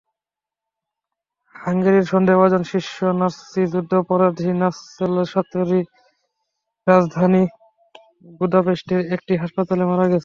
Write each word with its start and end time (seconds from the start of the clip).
হাঙ্গেরির 1.55 2.05
সন্দেহভাজন 2.05 2.63
শীর্ষ 2.63 2.95
Nazi 3.19 3.61
যুদ্ধাপরাধী 3.73 4.49
লাৎসলো 4.61 5.23
safari 5.33 5.81
রাজধানী 6.87 7.43
বুদাপেস্টের 8.39 9.01
একটি 9.15 9.33
হাসপাতালে 9.41 9.83
মারা 9.85 10.05
গেছেন। 10.05 10.19